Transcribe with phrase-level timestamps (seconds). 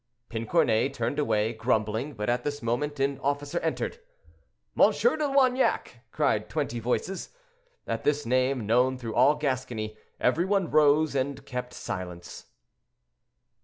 [0.29, 3.99] Pincornay turned away, grumbling; but at this moment an officer entered.
[4.75, 4.89] "M.
[4.89, 7.29] de Loignac!" cried twenty voices.
[7.85, 12.47] At this name, known through all Gascony, every one rose and kept silence.